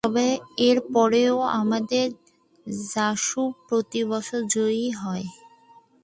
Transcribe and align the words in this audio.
তবে 0.03 0.27
এরপরেও 0.61 1.35
আমাদের 1.59 2.07
জাসু 2.87 3.41
প্রতিবছর 3.67 4.41
জয়ী 4.53 4.87
হয়। 5.01 5.27